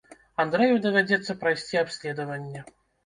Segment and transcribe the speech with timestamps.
[0.43, 2.65] Андрэю давядзецца прайсці абследаванне.